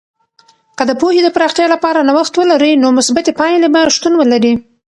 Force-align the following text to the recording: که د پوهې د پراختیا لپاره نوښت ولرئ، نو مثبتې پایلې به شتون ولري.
که 0.77 0.83
د 0.89 0.91
پوهې 1.01 1.21
د 1.23 1.29
پراختیا 1.35 1.67
لپاره 1.75 2.05
نوښت 2.09 2.33
ولرئ، 2.35 2.73
نو 2.83 2.87
مثبتې 2.99 3.31
پایلې 3.39 3.69
به 3.73 3.81
شتون 3.95 4.13
ولري. 4.17 4.53